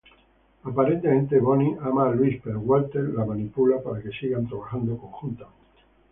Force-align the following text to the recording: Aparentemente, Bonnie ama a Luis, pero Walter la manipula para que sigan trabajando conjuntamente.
Aparentemente, 0.63 1.39
Bonnie 1.39 1.77
ama 1.79 2.07
a 2.07 2.11
Luis, 2.11 2.41
pero 2.43 2.59
Walter 2.59 3.03
la 3.13 3.23
manipula 3.23 3.83
para 3.83 4.01
que 4.01 4.09
sigan 4.09 4.47
trabajando 4.47 4.97
conjuntamente. 4.97 5.81